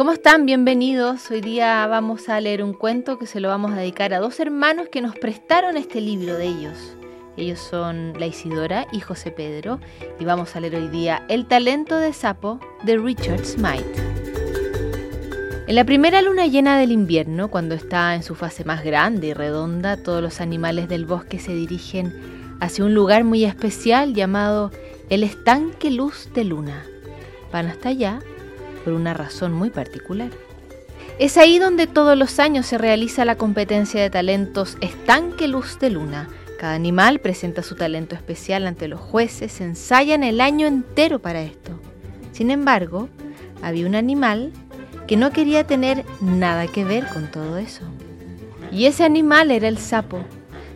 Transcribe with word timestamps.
¿Cómo 0.00 0.12
están? 0.12 0.46
Bienvenidos. 0.46 1.30
Hoy 1.30 1.42
día 1.42 1.86
vamos 1.86 2.30
a 2.30 2.40
leer 2.40 2.64
un 2.64 2.72
cuento 2.72 3.18
que 3.18 3.26
se 3.26 3.38
lo 3.38 3.48
vamos 3.48 3.72
a 3.72 3.76
dedicar 3.76 4.14
a 4.14 4.18
dos 4.18 4.40
hermanos 4.40 4.88
que 4.88 5.02
nos 5.02 5.14
prestaron 5.14 5.76
este 5.76 6.00
libro 6.00 6.38
de 6.38 6.46
ellos. 6.46 6.96
Ellos 7.36 7.58
son 7.58 8.14
la 8.18 8.24
Isidora 8.24 8.86
y 8.92 9.00
José 9.00 9.30
Pedro 9.30 9.78
y 10.18 10.24
vamos 10.24 10.56
a 10.56 10.60
leer 10.60 10.76
hoy 10.76 10.88
día 10.88 11.22
El 11.28 11.44
talento 11.44 11.98
de 11.98 12.14
sapo 12.14 12.60
de 12.82 12.96
Richard 12.96 13.44
Smythe. 13.44 13.84
En 15.66 15.74
la 15.74 15.84
primera 15.84 16.22
luna 16.22 16.46
llena 16.46 16.78
del 16.78 16.92
invierno, 16.92 17.50
cuando 17.50 17.74
está 17.74 18.14
en 18.14 18.22
su 18.22 18.34
fase 18.34 18.64
más 18.64 18.82
grande 18.82 19.26
y 19.26 19.34
redonda, 19.34 20.02
todos 20.02 20.22
los 20.22 20.40
animales 20.40 20.88
del 20.88 21.04
bosque 21.04 21.38
se 21.38 21.52
dirigen 21.52 22.56
hacia 22.58 22.86
un 22.86 22.94
lugar 22.94 23.24
muy 23.24 23.44
especial 23.44 24.14
llamado 24.14 24.70
el 25.10 25.24
estanque 25.24 25.90
luz 25.90 26.30
de 26.32 26.44
luna. 26.44 26.86
Van 27.52 27.66
hasta 27.66 27.90
allá 27.90 28.20
por 28.84 28.92
una 28.92 29.14
razón 29.14 29.52
muy 29.52 29.70
particular. 29.70 30.30
Es 31.18 31.36
ahí 31.36 31.58
donde 31.58 31.86
todos 31.86 32.16
los 32.16 32.38
años 32.38 32.66
se 32.66 32.78
realiza 32.78 33.24
la 33.24 33.36
competencia 33.36 34.00
de 34.00 34.10
talentos 34.10 34.78
estanque 34.80 35.48
luz 35.48 35.78
de 35.78 35.90
luna. 35.90 36.28
Cada 36.58 36.74
animal 36.74 37.20
presenta 37.20 37.62
su 37.62 37.74
talento 37.74 38.14
especial 38.14 38.66
ante 38.66 38.88
los 38.88 39.00
jueces, 39.00 39.52
se 39.52 39.64
ensayan 39.64 40.24
el 40.24 40.40
año 40.40 40.66
entero 40.66 41.18
para 41.18 41.42
esto. 41.42 41.78
Sin 42.32 42.50
embargo, 42.50 43.08
había 43.62 43.86
un 43.86 43.94
animal 43.94 44.52
que 45.06 45.16
no 45.16 45.30
quería 45.30 45.66
tener 45.66 46.04
nada 46.20 46.66
que 46.66 46.84
ver 46.84 47.06
con 47.08 47.30
todo 47.30 47.58
eso. 47.58 47.82
Y 48.72 48.86
ese 48.86 49.04
animal 49.04 49.50
era 49.50 49.68
el 49.68 49.78
sapo. 49.78 50.24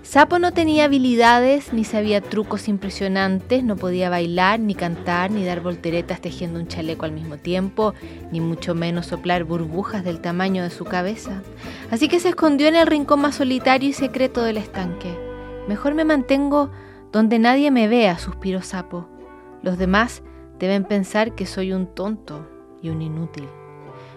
Sapo 0.04 0.38
no 0.38 0.52
tenía 0.52 0.84
habilidades 0.84 1.72
ni 1.72 1.82
sabía 1.82 2.20
trucos 2.20 2.68
impresionantes, 2.68 3.64
no 3.64 3.74
podía 3.74 4.10
bailar, 4.10 4.60
ni 4.60 4.74
cantar, 4.74 5.30
ni 5.30 5.44
dar 5.46 5.62
volteretas 5.62 6.20
tejiendo 6.20 6.60
un 6.60 6.68
chaleco 6.68 7.06
al 7.06 7.12
mismo 7.12 7.38
tiempo, 7.38 7.94
ni 8.30 8.38
mucho 8.40 8.74
menos 8.74 9.06
soplar 9.06 9.44
burbujas 9.44 10.04
del 10.04 10.20
tamaño 10.20 10.62
de 10.62 10.68
su 10.68 10.84
cabeza. 10.84 11.42
Así 11.90 12.08
que 12.08 12.20
se 12.20 12.28
escondió 12.28 12.68
en 12.68 12.76
el 12.76 12.86
rincón 12.86 13.22
más 13.22 13.36
solitario 13.36 13.88
y 13.88 13.92
secreto 13.94 14.42
del 14.42 14.58
estanque. 14.58 15.18
Mejor 15.68 15.94
me 15.94 16.04
mantengo 16.04 16.70
donde 17.10 17.38
nadie 17.38 17.70
me 17.70 17.88
vea, 17.88 18.18
suspiró 18.18 18.60
Sapo. 18.60 19.08
Los 19.62 19.78
demás 19.78 20.22
deben 20.58 20.84
pensar 20.84 21.34
que 21.34 21.46
soy 21.46 21.72
un 21.72 21.86
tonto 21.86 22.46
y 22.82 22.90
un 22.90 23.00
inútil. 23.00 23.48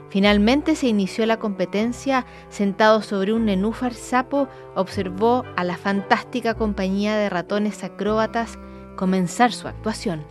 Finalmente 0.10 0.76
se 0.76 0.88
inició 0.88 1.26
la 1.26 1.38
competencia. 1.38 2.26
Sentado 2.50 3.02
sobre 3.02 3.34
un 3.34 3.46
nenúfar 3.46 3.94
sapo, 3.94 4.48
observó 4.76 5.44
a 5.56 5.64
la 5.64 5.78
fantástica 5.78 6.54
compañía 6.54 7.16
de 7.18 7.30
ratones 7.30 7.84
acróbatas 7.84 8.58
comenzar 8.96 9.52
su 9.52 9.68
actuación. 9.68 10.24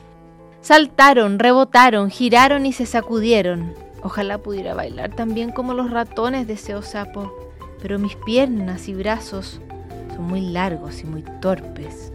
Saltaron, 0.60 1.38
rebotaron, 1.38 2.10
giraron 2.10 2.66
y 2.66 2.72
se 2.72 2.86
sacudieron. 2.86 3.74
Ojalá 4.02 4.38
pudiera 4.38 4.74
bailar 4.74 5.14
tan 5.14 5.34
bien 5.34 5.52
como 5.52 5.74
los 5.74 5.90
ratones, 5.90 6.46
deseó 6.46 6.82
Sapo, 6.82 7.32
pero 7.80 7.98
mis 7.98 8.16
piernas 8.16 8.88
y 8.88 8.94
brazos 8.94 9.60
son 10.14 10.24
muy 10.24 10.40
largos 10.40 11.02
y 11.02 11.04
muy 11.04 11.22
torpes. 11.40 12.12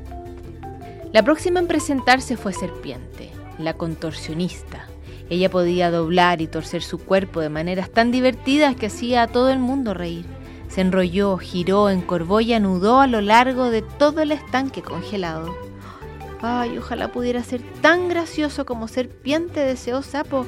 La 1.13 1.23
próxima 1.23 1.59
en 1.59 1.67
presentarse 1.67 2.37
fue 2.37 2.53
Serpiente, 2.53 3.29
la 3.57 3.73
contorsionista. 3.73 4.87
Ella 5.31 5.49
podía 5.49 5.89
doblar 5.91 6.41
y 6.41 6.47
torcer 6.47 6.83
su 6.83 6.97
cuerpo 6.97 7.39
de 7.39 7.47
maneras 7.47 7.89
tan 7.89 8.11
divertidas 8.11 8.75
que 8.75 8.87
hacía 8.87 9.23
a 9.23 9.27
todo 9.27 9.49
el 9.49 9.59
mundo 9.59 9.93
reír. 9.93 10.25
Se 10.67 10.81
enrolló, 10.81 11.37
giró, 11.37 11.89
encorvó 11.89 12.41
y 12.41 12.51
anudó 12.51 12.99
a 12.99 13.07
lo 13.07 13.21
largo 13.21 13.69
de 13.69 13.81
todo 13.81 14.19
el 14.19 14.33
estanque 14.33 14.81
congelado. 14.81 15.55
Ay, 16.41 16.77
ojalá 16.77 17.13
pudiera 17.13 17.41
ser 17.43 17.61
tan 17.79 18.09
gracioso 18.09 18.65
como 18.65 18.89
serpiente, 18.89 19.61
deseó 19.61 20.01
Sapo, 20.01 20.47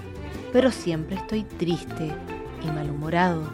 pero 0.52 0.70
siempre 0.70 1.16
estoy 1.16 1.44
triste 1.44 2.12
y 2.62 2.68
malhumorado. 2.70 3.54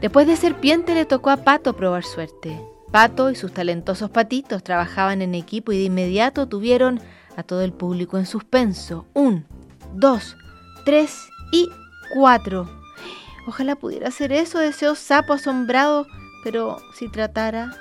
Después 0.00 0.26
de 0.26 0.34
serpiente 0.34 0.96
le 0.96 1.04
tocó 1.04 1.30
a 1.30 1.36
Pato 1.36 1.76
probar 1.76 2.02
suerte. 2.02 2.60
Pato 2.90 3.30
y 3.30 3.36
sus 3.36 3.52
talentosos 3.52 4.10
patitos 4.10 4.64
trabajaban 4.64 5.22
en 5.22 5.36
equipo 5.36 5.70
y 5.70 5.78
de 5.78 5.84
inmediato 5.84 6.48
tuvieron 6.48 7.00
a 7.36 7.44
todo 7.44 7.62
el 7.62 7.72
público 7.72 8.18
en 8.18 8.26
suspenso. 8.26 9.06
Un, 9.14 9.46
dos, 9.94 10.36
tres 10.84 11.28
y 11.50 11.70
cuatro. 12.14 12.68
Ojalá 13.46 13.76
pudiera 13.76 14.08
hacer 14.08 14.32
eso, 14.32 14.58
deseó 14.58 14.94
Sapo 14.94 15.34
asombrado, 15.34 16.06
pero 16.42 16.78
si 16.94 17.08
tratara, 17.08 17.74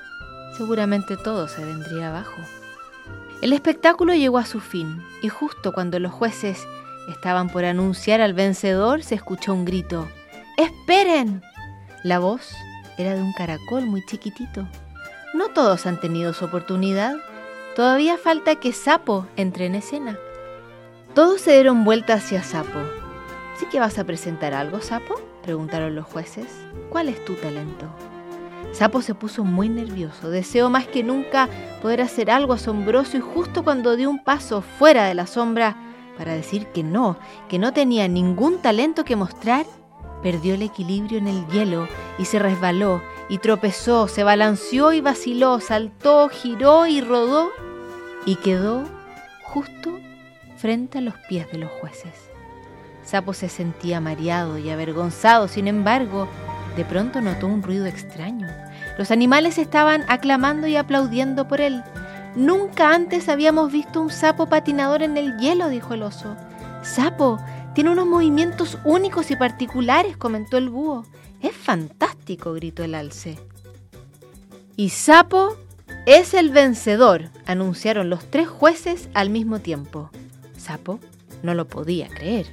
seguramente 0.57 1.18
todo 1.18 1.47
se 1.47 1.63
vendría 1.63 2.09
abajo. 2.09 2.41
El 3.41 3.53
espectáculo 3.53 4.13
llegó 4.13 4.38
a 4.38 4.46
su 4.46 4.59
fin, 4.59 5.02
y 5.22 5.29
justo 5.29 5.73
cuando 5.73 6.00
los 6.00 6.12
jueces 6.12 6.66
estaban 7.09 7.50
por 7.50 7.66
anunciar 7.66 8.22
al 8.22 8.34
vencedor, 8.34 9.03
se 9.03 9.16
escuchó 9.16 9.53
un 9.53 9.66
grito. 9.66 10.07
¡Esperen! 10.57 11.41
La 12.03 12.19
voz 12.19 12.53
era 12.97 13.16
de 13.16 13.22
un 13.22 13.34
caracol 13.34 13.85
muy 13.85 14.06
chiquitito. 14.06 14.68
No 15.34 15.50
todos 15.50 15.85
han 15.85 16.00
tenido 16.00 16.34
su 16.34 16.46
oportunidad. 16.46 17.16
Todavía 17.75 18.18
falta 18.18 18.56
que 18.56 18.72
Sapo 18.72 19.25
entre 19.35 19.66
en 19.66 19.75
escena. 19.75 20.18
Todos 21.13 21.41
se 21.41 21.53
dieron 21.53 21.84
vuelta 21.84 22.16
hacia 22.16 22.41
Sapo. 22.41 22.79
¿Sí 23.59 23.68
que 23.68 23.79
vas 23.79 24.00
a 24.00 24.03
presentar 24.03 24.56
algo, 24.56 24.81
Sapo? 24.81 25.13
preguntaron 25.44 25.94
los 25.94 26.07
jueces. 26.07 26.47
¿Cuál 26.90 27.07
es 27.07 27.24
tu 27.24 27.35
talento? 27.35 27.85
Sapo 28.72 29.03
se 29.03 29.13
puso 29.13 29.44
muy 29.44 29.69
nervioso. 29.69 30.31
Deseó 30.31 30.72
más 30.72 30.88
que 30.88 31.03
nunca 31.03 31.50
poder 31.84 32.02
hacer 32.02 32.31
algo 32.31 32.53
asombroso 32.53 33.18
y 33.18 33.19
justo 33.19 33.63
cuando 33.63 33.96
dio 33.96 34.09
un 34.09 34.23
paso 34.23 34.63
fuera 34.63 35.06
de 35.06 35.13
la 35.13 35.28
sombra 35.28 35.78
para 36.18 36.34
decir 36.34 36.66
que 36.68 36.81
no, 36.81 37.18
que 37.47 37.59
no 37.59 37.73
tenía 37.73 38.07
ningún 38.07 38.57
talento 38.57 39.06
que 39.06 39.16
mostrar, 39.16 39.68
perdió 40.23 40.56
el 40.56 40.63
equilibrio 40.63 41.19
en 41.19 41.28
el 41.28 41.46
hielo 41.50 41.88
y 42.18 42.25
se 42.25 42.40
resbaló 42.40 43.03
y 43.29 43.38
tropezó, 43.38 44.07
se 44.07 44.23
balanceó 44.23 44.94
y 44.94 45.02
vaciló, 45.02 45.59
saltó, 45.59 46.28
giró 46.29 46.88
y 46.88 47.02
rodó 47.02 47.52
y 48.25 48.38
quedó 48.38 48.84
justo 49.44 50.00
frente 50.58 50.97
a 50.97 51.02
los 51.02 51.16
pies 51.30 51.52
de 51.52 51.58
los 51.58 51.72
jueces. 51.72 52.14
Sapo 53.03 53.34
se 53.34 53.50
sentía 53.50 54.00
mareado 54.00 54.58
y 54.58 54.69
avergonzado, 54.69 55.47
sin 55.47 55.68
embargo, 55.68 56.28
de 56.75 56.86
pronto 56.86 57.22
notó 57.22 57.47
un 57.47 57.62
ruido 57.62 57.86
extraño. 57.86 58.47
Los 58.97 59.12
animales 59.12 59.58
estaban 59.58 60.03
aclamando 60.08 60.68
y 60.68 60.75
aplaudiendo 60.75 61.47
por 61.47 61.62
él. 61.62 61.84
Nunca 62.36 62.94
antes 62.94 63.30
habíamos 63.30 63.72
visto 63.72 64.02
un 64.02 64.09
sapo 64.09 64.47
patinador 64.47 65.03
en 65.03 65.18
el 65.18 65.38
hielo, 65.38 65.69
dijo 65.69 65.94
el 65.94 66.03
oso. 66.03 66.36
Sapo, 66.81 67.40
tiene 67.75 67.91
unos 67.91 68.08
movimientos 68.08 68.78
únicos 68.85 69.31
y 69.31 69.35
particulares, 69.35 70.18
comentó 70.18 70.58
el 70.58 70.70
búho. 70.70 71.06
Es 71.41 71.56
fantástico, 71.56 72.53
gritó 72.53 72.84
el 72.84 72.96
alce. 72.96 73.38
Y 74.75 74.90
Sapo 74.90 75.56
es 76.06 76.34
el 76.34 76.50
vencedor, 76.50 77.30
anunciaron 77.46 78.09
los 78.09 78.30
tres 78.30 78.47
jueces 78.47 79.09
al 79.14 79.30
mismo 79.30 79.59
tiempo. 79.59 80.09
Sapo 80.63 81.00
no 81.44 81.53
lo 81.53 81.68
podía 81.68 82.07
creer. 82.07 82.47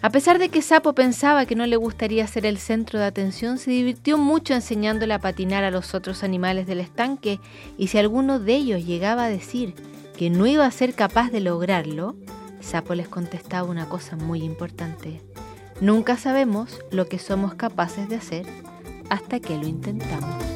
A 0.00 0.10
pesar 0.10 0.38
de 0.38 0.48
que 0.48 0.62
Sapo 0.62 0.94
pensaba 0.94 1.44
que 1.44 1.56
no 1.56 1.66
le 1.66 1.76
gustaría 1.76 2.26
ser 2.26 2.46
el 2.46 2.58
centro 2.58 2.98
de 2.98 3.04
atención, 3.04 3.58
se 3.58 3.70
divirtió 3.70 4.16
mucho 4.16 4.54
enseñándole 4.54 5.12
a 5.12 5.18
patinar 5.18 5.64
a 5.64 5.72
los 5.72 5.94
otros 5.94 6.22
animales 6.22 6.66
del 6.66 6.80
estanque 6.80 7.40
y 7.76 7.88
si 7.88 7.98
alguno 7.98 8.38
de 8.38 8.54
ellos 8.54 8.86
llegaba 8.86 9.24
a 9.24 9.28
decir 9.28 9.74
que 10.16 10.30
no 10.30 10.46
iba 10.46 10.64
a 10.64 10.70
ser 10.70 10.94
capaz 10.94 11.30
de 11.30 11.40
lograrlo, 11.40 12.16
Sapo 12.60 12.94
les 12.94 13.08
contestaba 13.08 13.68
una 13.68 13.88
cosa 13.88 14.16
muy 14.16 14.42
importante. 14.42 15.20
Nunca 15.80 16.16
sabemos 16.16 16.80
lo 16.90 17.06
que 17.06 17.18
somos 17.18 17.54
capaces 17.54 18.08
de 18.08 18.16
hacer 18.16 18.46
hasta 19.10 19.40
que 19.40 19.56
lo 19.56 19.66
intentamos. 19.66 20.47